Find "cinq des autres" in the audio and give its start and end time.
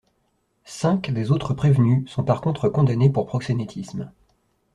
0.65-1.53